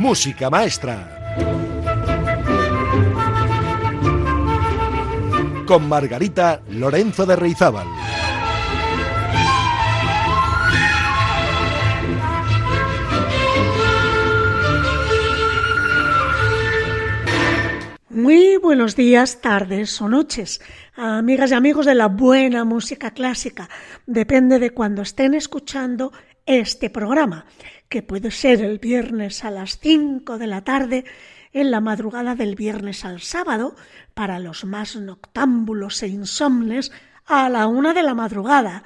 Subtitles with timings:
[0.00, 1.36] Música Maestra.
[5.66, 7.86] Con Margarita Lorenzo de Reizábal.
[18.08, 20.62] Muy buenos días, tardes o noches,
[20.96, 23.68] amigas y amigos de la buena música clásica.
[24.06, 26.10] Depende de cuando estén escuchando
[26.46, 27.46] este programa,
[27.88, 31.04] que puede ser el viernes a las 5 de la tarde,
[31.52, 33.74] en la madrugada del viernes al sábado,
[34.14, 36.92] para los más noctámbulos e insomnes,
[37.26, 38.84] a la una de la madrugada,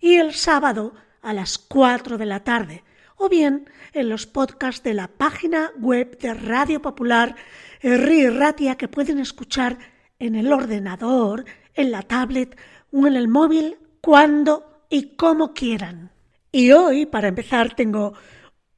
[0.00, 2.84] y el sábado a las 4 de la tarde,
[3.16, 7.36] o bien en los podcasts de la página web de Radio Popular
[7.82, 9.78] Ri Ratia que pueden escuchar
[10.18, 11.44] en el ordenador,
[11.74, 12.56] en la tablet
[12.92, 16.13] o en el móvil cuando y como quieran.
[16.54, 18.14] Y hoy, para empezar, tengo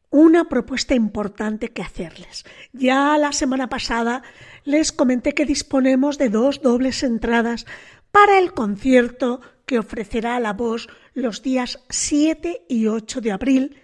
[0.08, 2.46] una propuesta importante que hacerles.
[2.72, 4.22] Ya la semana pasada
[4.64, 7.66] les comenté que disponemos de dos dobles entradas
[8.12, 13.76] para el concierto que ofrecerá la voz los días 7 y 8 de abril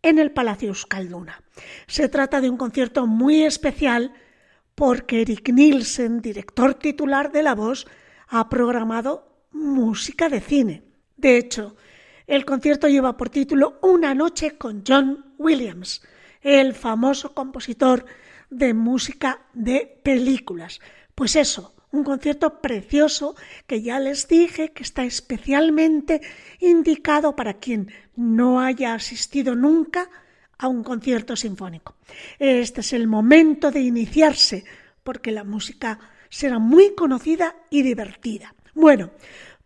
[0.00, 1.42] en el Palacio Euskalduna.
[1.86, 4.14] Se trata de un concierto muy especial
[4.74, 7.86] porque Eric Nielsen, director titular de La Voz,
[8.26, 10.82] ha programado música de cine.
[11.18, 11.76] De hecho,
[12.26, 16.02] el concierto lleva por título Una noche con John Williams,
[16.40, 18.06] el famoso compositor
[18.50, 20.80] de música de películas.
[21.14, 23.36] Pues eso, un concierto precioso
[23.66, 26.20] que ya les dije que está especialmente
[26.60, 30.10] indicado para quien no haya asistido nunca
[30.58, 31.96] a un concierto sinfónico.
[32.38, 34.64] Este es el momento de iniciarse
[35.02, 38.54] porque la música será muy conocida y divertida.
[38.74, 39.10] Bueno,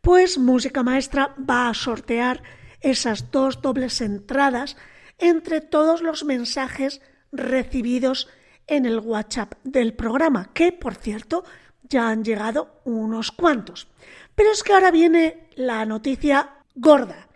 [0.00, 2.42] pues Música Maestra va a sortear
[2.80, 4.77] esas dos dobles entradas
[5.18, 7.00] entre todos los mensajes
[7.32, 8.28] recibidos
[8.66, 11.44] en el WhatsApp del programa, que por cierto
[11.82, 13.88] ya han llegado unos cuantos.
[14.34, 17.28] Pero es que ahora viene la noticia gorda,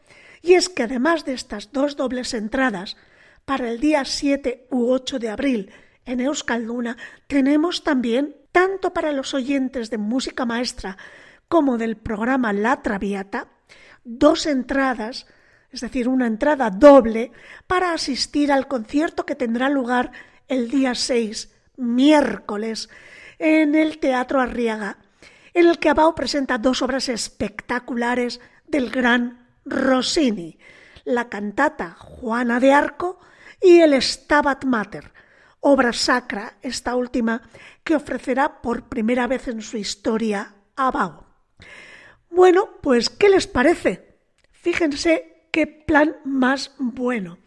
[0.42, 2.96] y es que además de estas dos dobles entradas,
[3.44, 5.72] para el día 7 u 8 de abril
[6.04, 6.96] en Euskalduna
[7.26, 10.96] tenemos también, tanto para los oyentes de música maestra
[11.52, 13.48] como del programa La Traviata,
[14.04, 15.26] dos entradas,
[15.70, 17.30] es decir, una entrada doble,
[17.66, 20.12] para asistir al concierto que tendrá lugar
[20.48, 22.88] el día 6, miércoles,
[23.38, 24.96] en el Teatro Arriaga,
[25.52, 30.58] en el que Abao presenta dos obras espectaculares del gran Rossini,
[31.04, 33.20] la cantata Juana de Arco
[33.60, 35.12] y el Stabat Mater,
[35.60, 37.42] obra sacra, esta última,
[37.84, 41.31] que ofrecerá por primera vez en su historia Abao.
[42.30, 44.18] Bueno, pues, ¿qué les parece?
[44.52, 47.38] Fíjense qué plan más bueno.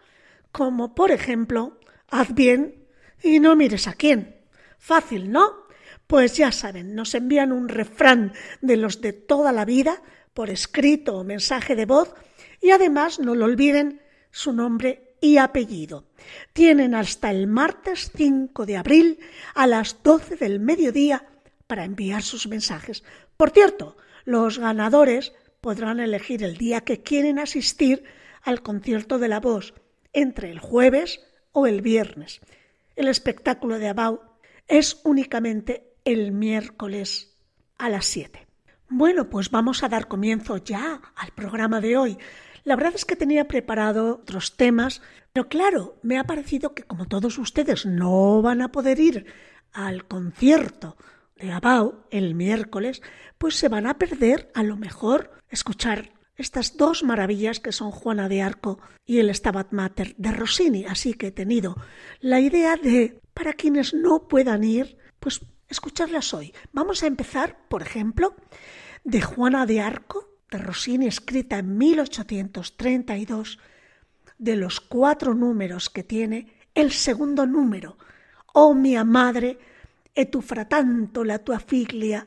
[0.51, 2.87] como por ejemplo, haz bien
[3.23, 4.37] y no mires a quién.
[4.79, 5.67] Fácil, ¿no?
[6.07, 10.03] Pues ya saben, nos envían un refrán de los de toda la vida
[10.35, 12.13] por escrito o mensaje de voz
[12.61, 14.01] y además no lo olviden
[14.33, 16.07] su nombre y apellido.
[16.53, 19.21] Tienen hasta el martes 5 de abril
[19.55, 21.27] a las 12 del mediodía
[21.67, 23.05] para enviar sus mensajes.
[23.37, 28.05] Por cierto, los ganadores podrán elegir el día que quieren asistir
[28.43, 29.75] al concierto de la voz,
[30.13, 31.21] entre el jueves
[31.53, 32.41] o el viernes.
[32.97, 34.21] El espectáculo de Abau
[34.67, 37.37] es únicamente el miércoles
[37.79, 38.47] a las 7.
[38.89, 42.19] Bueno, pues vamos a dar comienzo ya al programa de hoy.
[42.65, 45.01] La verdad es que tenía preparado otros temas,
[45.33, 49.27] pero claro, me ha parecido que como todos ustedes no van a poder ir
[49.73, 50.97] al concierto
[51.41, 53.03] de Abau el miércoles,
[53.39, 58.29] pues se van a perder a lo mejor escuchar estas dos maravillas que son Juana
[58.29, 60.85] de Arco y el Stabat Mater de Rossini.
[60.87, 61.77] Así que he tenido
[62.21, 66.55] la idea de, para quienes no puedan ir, pues escucharlas hoy.
[66.73, 68.35] Vamos a empezar, por ejemplo,
[69.05, 73.59] de Juana de Arco de Rossini, escrita en 1832,
[74.39, 77.99] de los cuatro números que tiene, el segundo número,
[78.53, 79.59] Oh mia madre,
[80.13, 82.27] e tu fratanto la tua figlia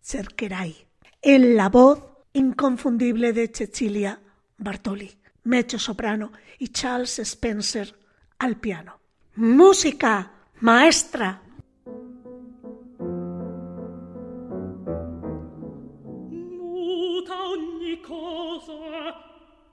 [0.00, 0.74] cercherai,
[1.20, 1.98] en la voz
[2.32, 4.20] inconfundible de Cecilia
[4.56, 5.10] Bartoli,
[5.44, 7.94] Mecho soprano y Charles Spencer
[8.38, 8.98] al piano.
[9.36, 11.42] Música, maestra.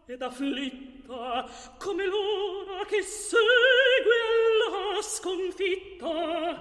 [0.05, 1.47] ed afflitta
[1.77, 6.57] come l'ora che segue alla sconfitta.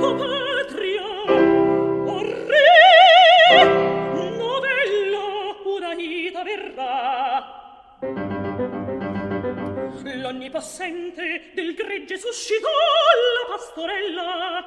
[0.00, 3.64] O patria o re
[4.36, 7.56] novella una ita verrà.
[10.02, 14.64] L'onnipossente del gregge suscitò la pastorella.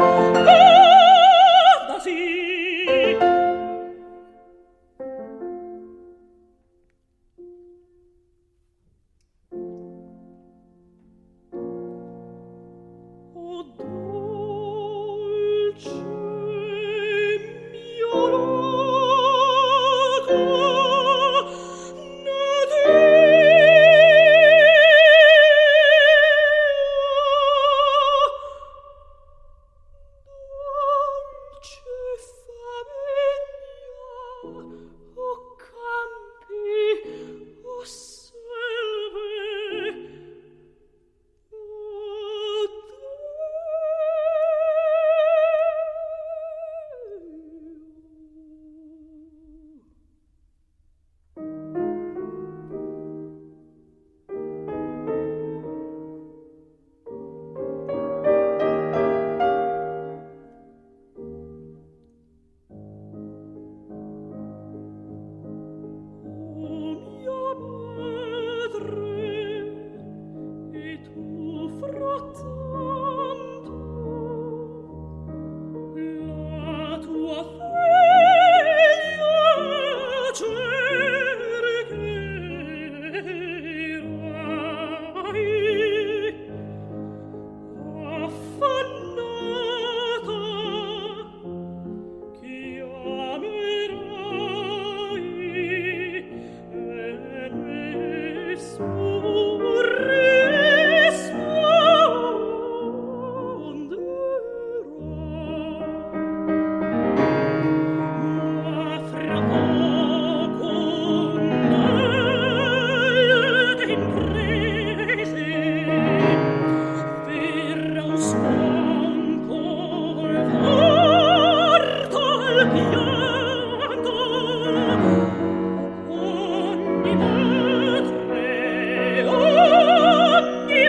[0.00, 0.30] Oh,
[1.86, 2.43] da sì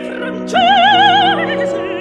[0.10, 1.95] different days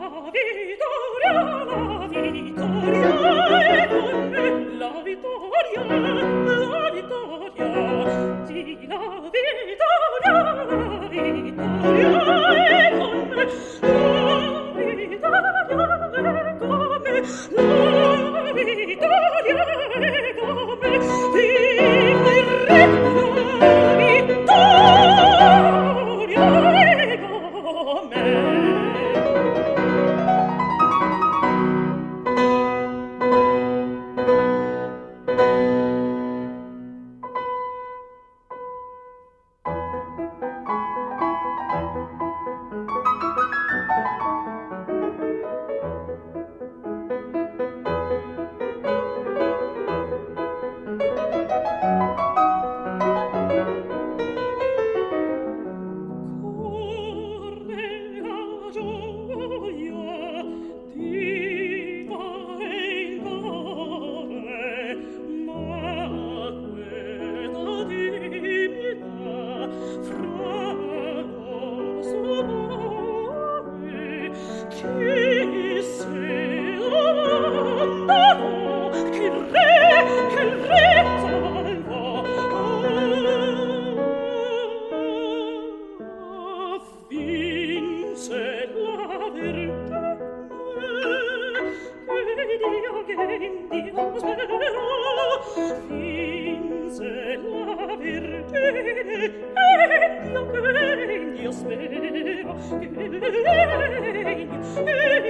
[0.00, 0.30] la
[0.70, 1.87] vittoria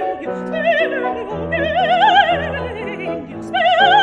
[0.09, 0.33] Spelen,
[1.27, 1.93] spelen,
[3.43, 3.98] spelen,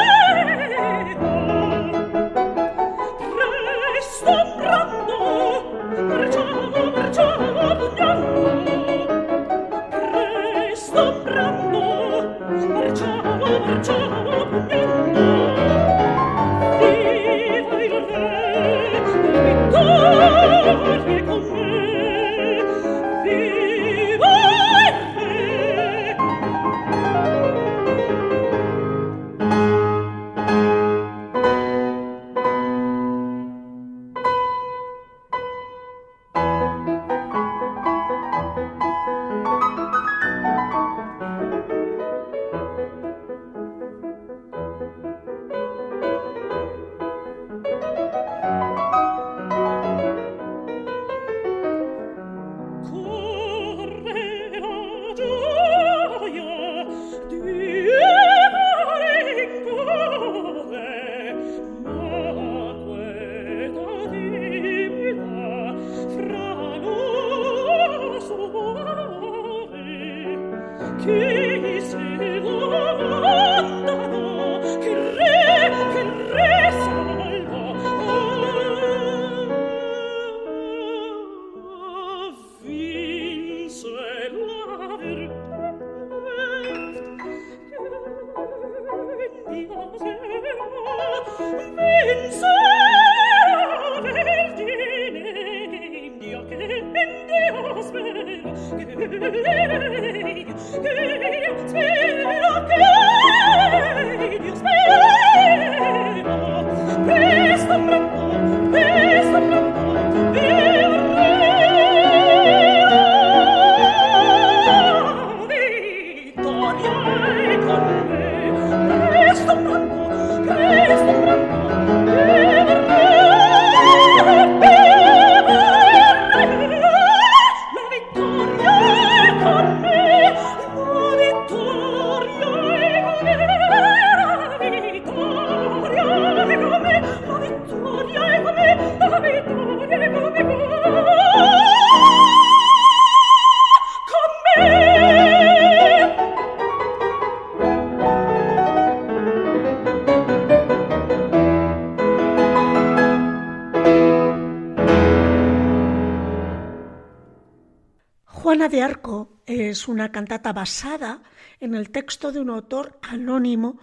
[159.89, 161.23] una cantata basada
[161.61, 163.79] en el texto de un autor anónimo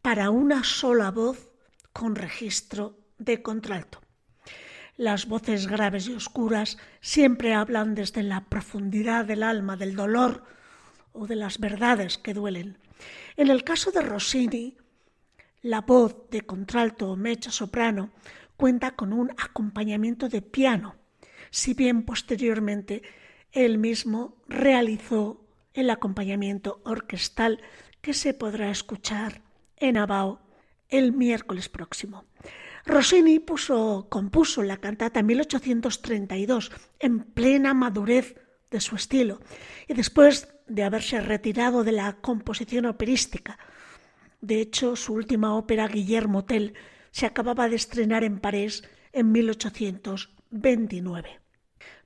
[0.00, 1.50] para una sola voz
[1.92, 4.00] con registro de contralto.
[4.96, 10.44] Las voces graves y oscuras siempre hablan desde la profundidad del alma, del dolor
[11.12, 12.78] o de las verdades que duelen.
[13.36, 14.76] En el caso de Rossini,
[15.62, 18.10] la voz de contralto o mecha soprano
[18.56, 20.96] cuenta con un acompañamiento de piano,
[21.50, 23.02] si bien posteriormente
[23.52, 25.41] él mismo realizó
[25.74, 27.60] el acompañamiento orquestal
[28.00, 29.42] que se podrá escuchar
[29.76, 30.40] en Abao
[30.88, 32.24] el miércoles próximo.
[32.84, 33.44] Rossini
[34.08, 38.34] compuso la cantata en 1832 en plena madurez
[38.70, 39.40] de su estilo
[39.86, 43.58] y después de haberse retirado de la composición operística.
[44.40, 46.74] De hecho, su última ópera, Guillermo Tell,
[47.12, 48.82] se acababa de estrenar en París
[49.12, 51.41] en 1829.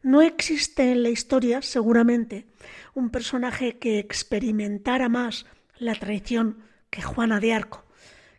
[0.02, 2.46] No existe en la historia, seguramente,
[2.94, 5.46] un personaje que experimentara más
[5.78, 6.58] la traición
[6.90, 7.84] que Juana de Arco,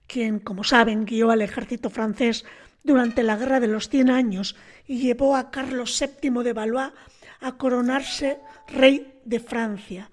[0.08, 2.46] quien, como saben, guió al ejército francés
[2.84, 4.56] durante la Guerra de los Cien Años
[4.88, 6.94] y llevó a Carlos VII de Valois
[7.42, 10.10] a coronarse rey de Francia.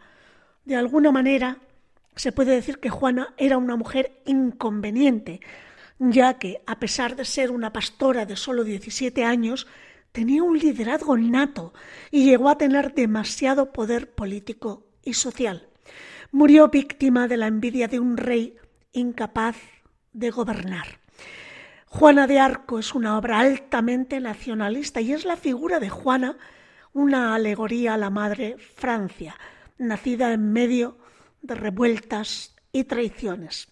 [0.65, 1.59] De alguna manera,
[2.17, 5.41] se puede decir que Juana era una mujer inconveniente,
[5.99, 9.67] ya que, a pesar de ser una pastora de solo 17 años,
[10.15, 11.75] tenía un liderazgo nato
[12.13, 15.67] y llegó a tener demasiado poder político y social.
[16.31, 18.57] Murió víctima de la envidia de un rey
[18.93, 19.57] incapaz
[20.13, 21.01] de gobernar.
[21.89, 26.39] Juana de Arco es una obra altamente nacionalista y es la figura de Juana
[26.93, 29.35] una alegoría a la madre Francia,
[29.79, 30.97] nacida en medio
[31.43, 33.67] de revueltas y traiciones.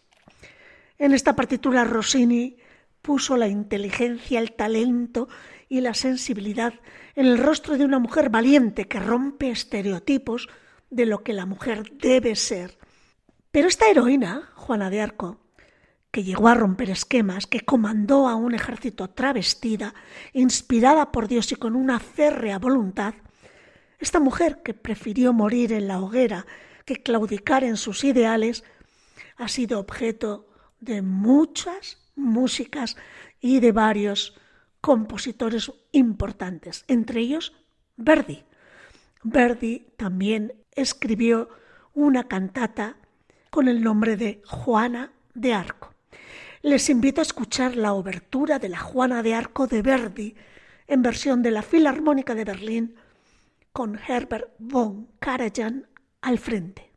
[0.99, 2.57] En esta partitura Rossini
[3.01, 5.29] puso la inteligencia, el talento
[5.73, 6.75] y la sensibilidad
[7.15, 10.51] en el rostro de una mujer valiente que rompe estereotipos
[10.91, 12.77] de lo que la mujer debe ser.
[13.51, 15.41] Pero esta heroína, Juana de Arco,
[16.11, 19.95] que llegó a romper esquemas, que comandó a un ejército travestida,
[20.35, 23.15] inspirada por Dios y con una férrea voluntad,
[23.99, 26.45] esta mujer que prefirió morir en la hoguera
[26.85, 28.63] que claudicar en sus ideales,
[29.39, 32.99] ha sido objeto de muchas músicas
[33.41, 34.37] y de varios
[34.83, 37.55] compositores importantes, entre ellos
[37.97, 38.45] Verdi.
[39.23, 41.49] Verdi también escribió
[41.95, 42.97] una cantata
[43.51, 45.95] con el nombre de Juana de Arco.
[46.63, 50.35] Les invito a escuchar la obertura de la Juana de Arco de Verdi
[50.89, 52.97] en versión de la Filarmónica de Berlín
[53.73, 55.87] con Herbert von Karajan
[56.21, 56.92] al frente.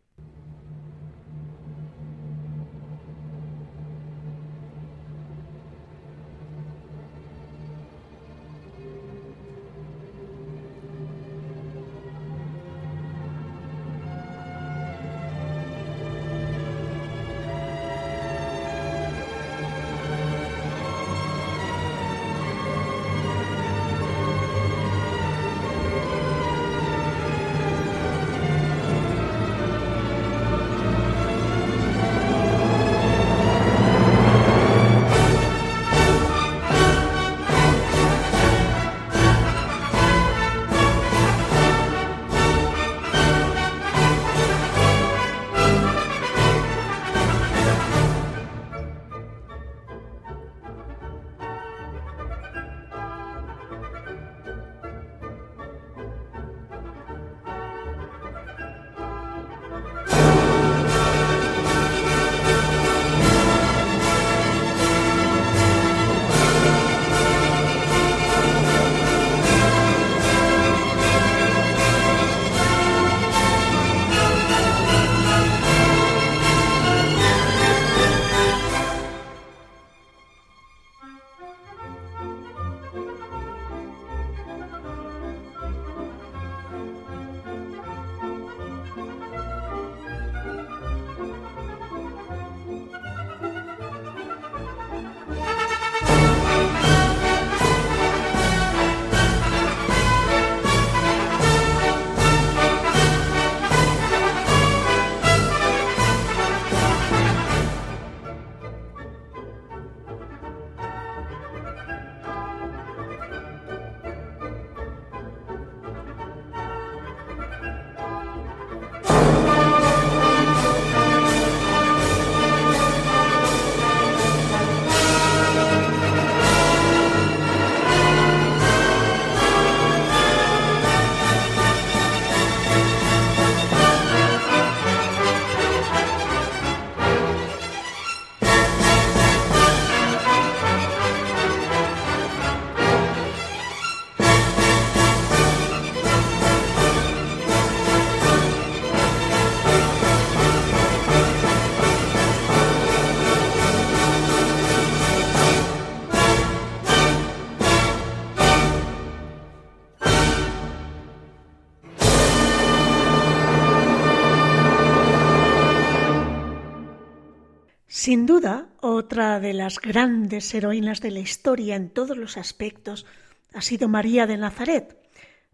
[168.05, 173.07] Sin duda, otra de las grandes heroínas de la historia en todos los aspectos
[173.51, 174.95] ha sido María de Nazaret,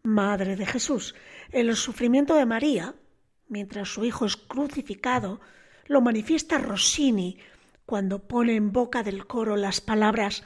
[0.03, 1.15] Madre de Jesús.
[1.53, 2.93] El sufrimiento de María,
[3.47, 5.39] mientras su hijo es crucificado,
[5.87, 7.37] lo manifiesta Rossini
[7.85, 10.43] cuando pone en boca del coro las palabras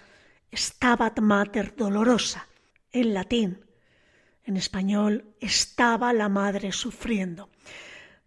[0.53, 2.47] Stabat Mater Dolorosa,
[2.91, 3.65] en latín.
[4.43, 7.49] En español, estaba la madre sufriendo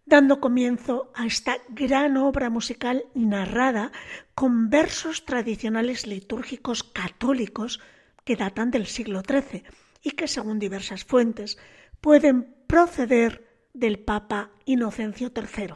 [0.09, 3.91] dando comienzo a esta gran obra musical narrada
[4.33, 7.79] con versos tradicionales litúrgicos católicos
[8.25, 9.63] que datan del siglo XIII
[10.01, 11.57] y que, según diversas fuentes,
[12.01, 15.75] pueden proceder del Papa Inocencio III.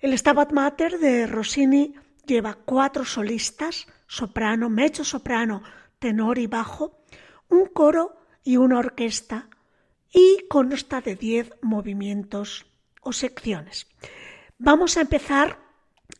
[0.00, 1.94] El Stabat Mater de Rossini
[2.26, 5.62] lleva cuatro solistas, soprano, mezzo soprano,
[6.00, 7.04] tenor y bajo,
[7.48, 9.48] un coro y una orquesta,
[10.12, 12.66] y consta de diez movimientos
[13.02, 13.86] o secciones.
[14.58, 15.58] Vamos a empezar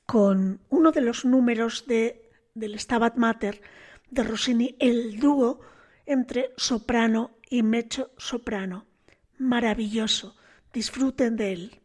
[0.05, 3.63] con uno de los números de, del Stabat Mater
[4.11, 5.61] de Rossini, el dúo
[6.05, 8.87] entre soprano y mezzo soprano.
[9.39, 10.37] Maravilloso.
[10.73, 11.82] Disfruten de él.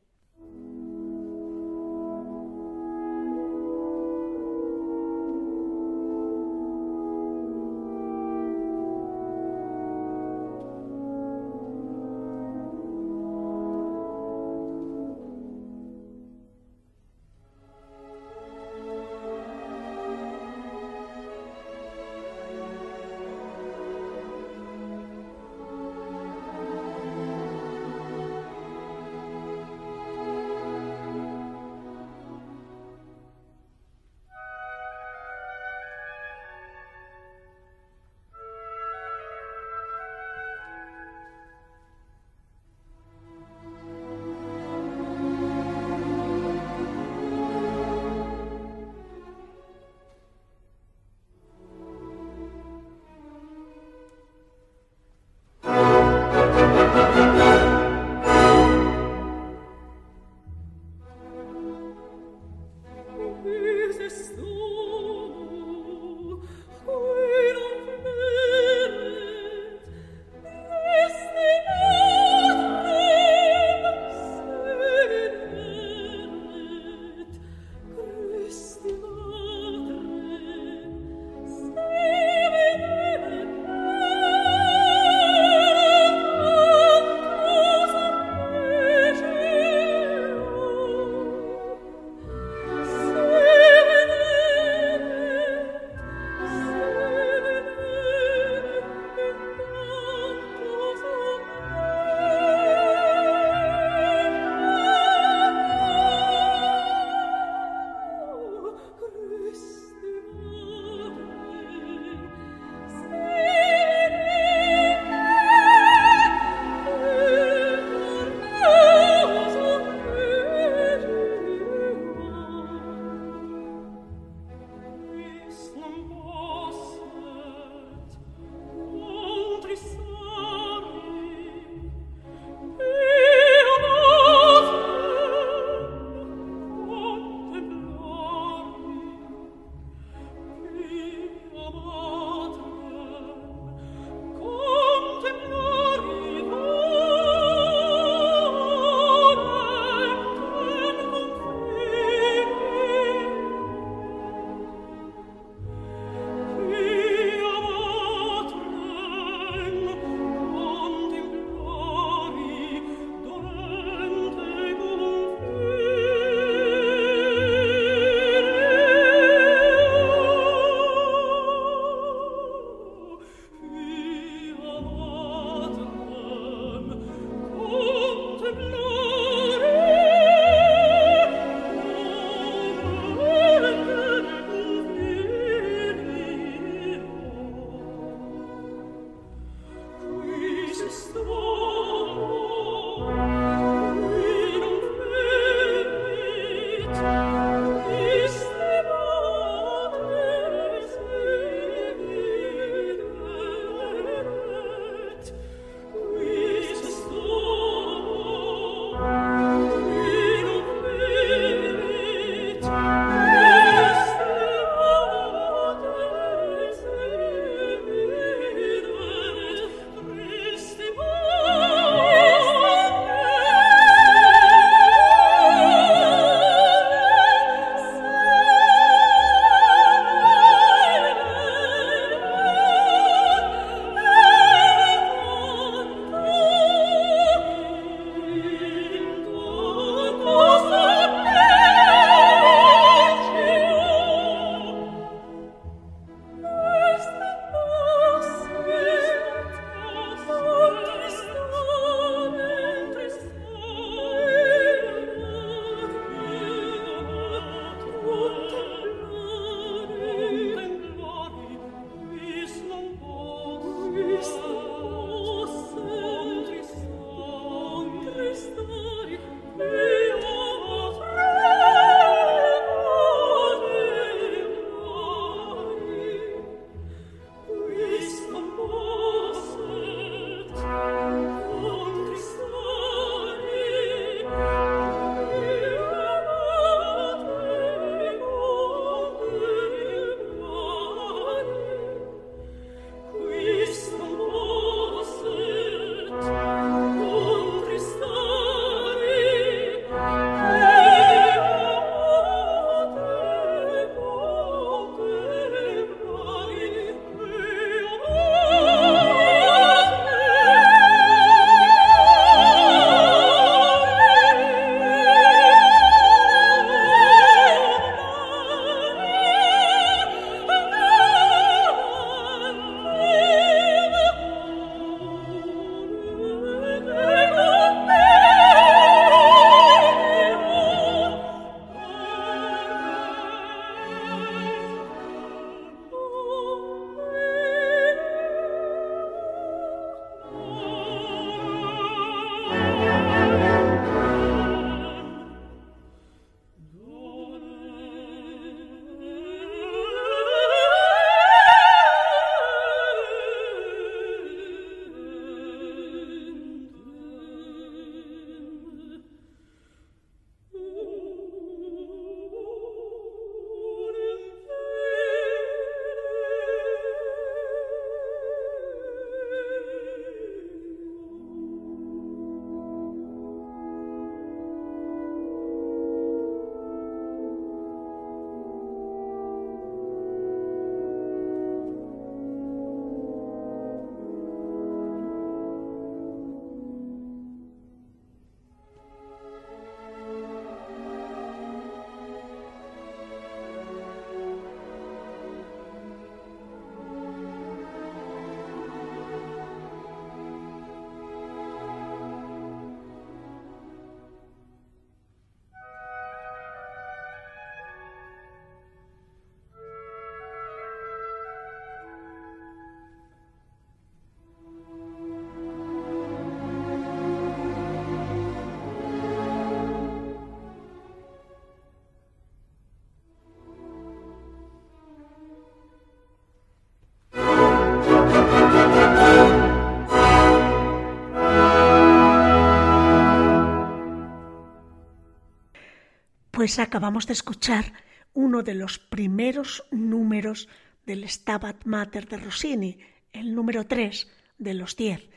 [436.47, 437.73] Pues acabamos de escuchar
[438.13, 440.47] uno de los primeros números
[440.85, 442.79] del Stabat Mater de Rossini,
[443.11, 444.07] el número 3
[444.37, 445.09] de los 10.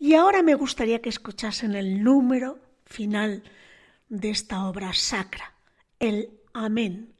[0.00, 3.44] Y ahora me gustaría que escuchasen el número final
[4.08, 5.54] de esta obra sacra,
[6.00, 7.14] el Amén.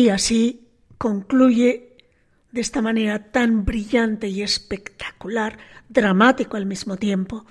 [0.00, 1.94] Y así concluye
[2.52, 5.58] de esta manera tan brillante y espectacular,
[5.90, 7.44] dramático al mismo tiempo,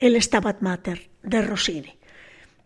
[0.00, 1.94] el Stabat Mater de Rossini.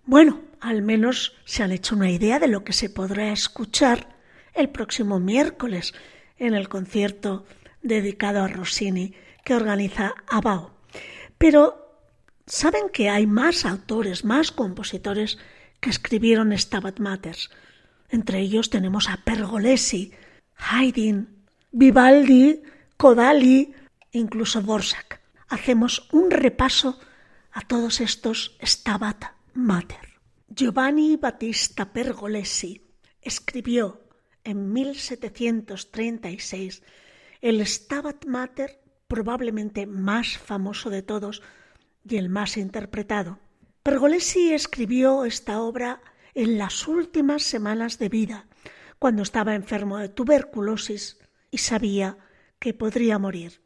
[0.06, 4.16] Bueno, al menos se han hecho una idea de lo que se podrá escuchar
[4.54, 5.92] el próximo miércoles
[6.38, 7.44] en el concierto
[7.82, 9.12] dedicado a Rossini
[9.44, 10.70] que organiza Abao.
[11.36, 12.00] Pero
[12.46, 15.36] saben que hay más autores, más compositores
[15.80, 17.36] que escribieron Stabat Mater.
[18.12, 20.12] Entre ellos tenemos a Pergolesi,
[20.54, 22.62] Haydn, Vivaldi,
[22.98, 23.72] Kodali,
[24.12, 25.22] incluso Borsak.
[25.48, 27.00] Hacemos un repaso
[27.52, 30.20] a todos estos Stabat Mater.
[30.48, 32.82] Giovanni Battista Pergolesi
[33.22, 34.02] escribió
[34.44, 36.82] en 1736
[37.40, 41.42] el Stabat Mater probablemente más famoso de todos
[42.06, 43.38] y el más interpretado.
[43.82, 46.02] Pergolesi escribió esta obra
[46.34, 48.46] en las últimas semanas de vida,
[48.98, 51.18] cuando estaba enfermo de tuberculosis
[51.50, 52.16] y sabía
[52.58, 53.62] que podría morir.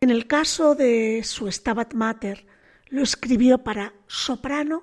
[0.00, 2.46] En el caso de su Stabat Mater,
[2.88, 4.82] lo escribió para soprano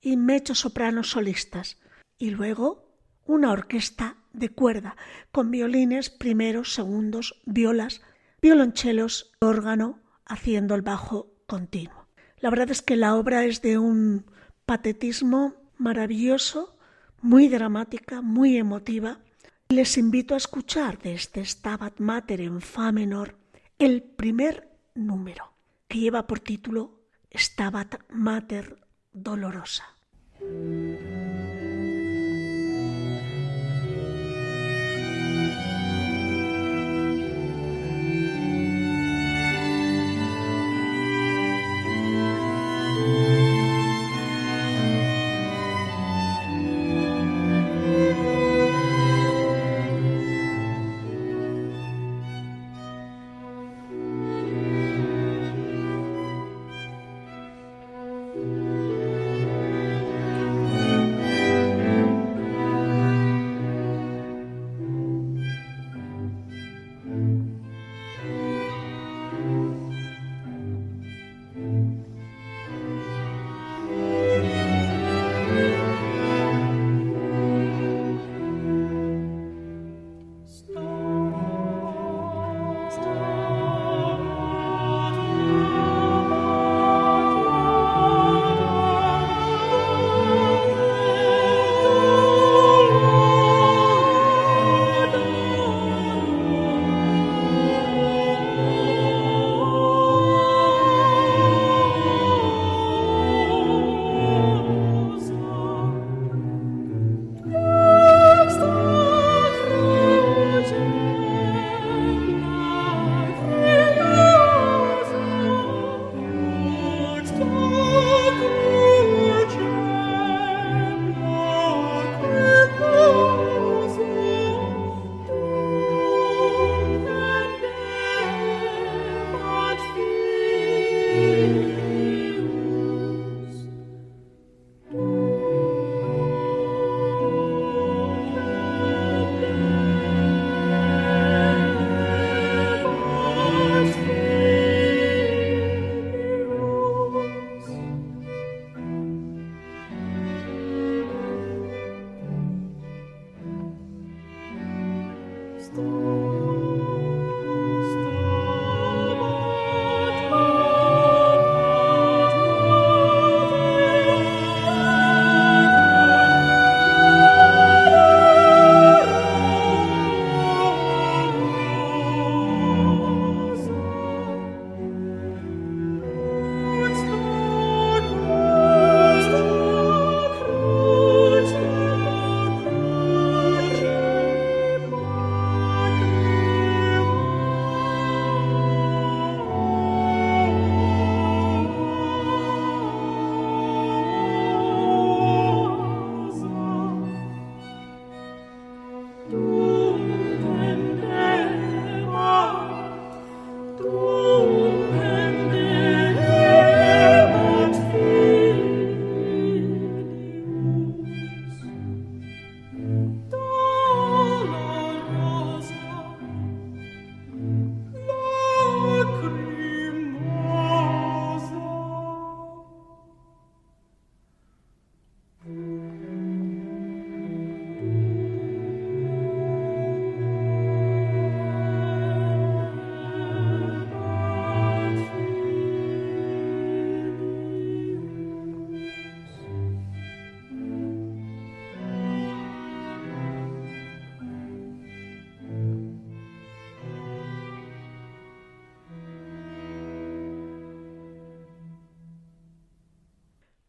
[0.00, 1.78] y mecho soprano solistas,
[2.18, 2.86] y luego
[3.24, 4.96] una orquesta de cuerda
[5.32, 8.02] con violines primeros, segundos, violas,
[8.40, 12.06] violonchelos, órgano, haciendo el bajo continuo.
[12.38, 14.30] La verdad es que la obra es de un
[14.66, 16.76] patetismo maravilloso,
[17.20, 19.20] muy dramática, muy emotiva.
[19.68, 23.36] Les invito a escuchar de este Stabat Mater en Fa menor
[23.78, 25.52] el primer número,
[25.88, 27.00] que lleva por título
[27.34, 28.78] Stabat Mater
[29.12, 29.84] Dolorosa.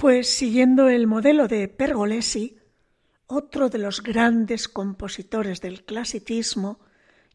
[0.08, 2.58] Pues siguiendo el modelo de Pergolesi,
[3.26, 6.80] otro de los grandes compositores del clasicismo,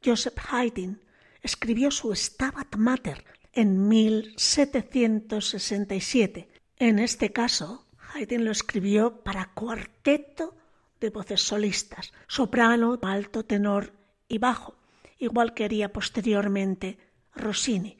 [0.02, 1.02] Joseph Haydn,
[1.42, 6.48] escribió su Stabat Mater en 1767.
[6.78, 10.56] En este caso, Haydn lo escribió para cuarteto
[10.98, 13.92] de voces solistas, soprano, alto, tenor
[14.28, 14.76] y bajo,
[15.18, 16.96] igual que haría posteriormente
[17.34, 17.98] Rossini.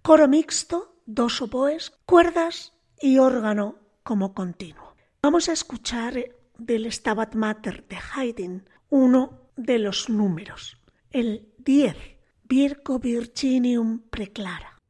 [0.00, 4.94] Coro mixto, dos oboes, cuerdas y órgano como continuo.
[5.20, 6.14] Vamos a escuchar
[6.56, 10.80] del Stabat Mater de Haydn uno de los números,
[11.10, 11.96] el 10,
[12.44, 14.80] Virgo Virginium Preclara.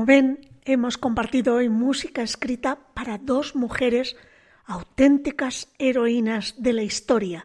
[0.00, 4.16] Como ven, hemos compartido hoy música escrita para dos mujeres
[4.64, 7.44] auténticas heroínas de la historia,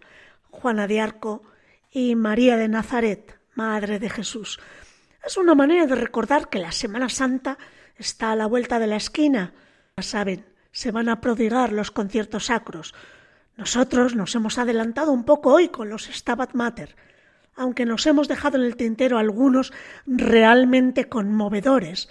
[0.51, 1.43] Juana de Arco
[1.91, 4.57] y María de Nazaret, Madre de Jesús.
[5.21, 7.57] Es una manera de recordar que la Semana Santa
[7.97, 9.53] está a la vuelta de la esquina.
[9.97, 12.95] Ya saben, se van a prodigar los conciertos sacros.
[13.57, 16.95] Nosotros nos hemos adelantado un poco hoy con los Stabat Mater,
[17.57, 19.73] aunque nos hemos dejado en el tintero algunos
[20.05, 22.07] realmente conmovedores,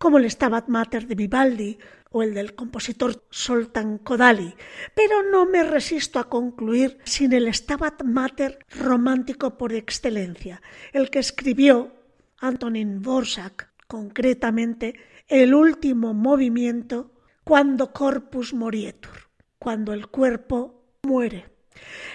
[0.00, 1.78] como el Stabat Mater de Vivaldi
[2.10, 4.54] o el del compositor Soltan Kodali,
[4.94, 10.62] pero no me resisto a concluir sin el Stabat Mater romántico por excelencia,
[10.94, 11.92] el que escribió
[12.38, 14.98] Antonin Borsak, concretamente
[15.28, 17.12] el último movimiento
[17.44, 19.28] cuando corpus morietur,
[19.58, 21.50] cuando el cuerpo muere.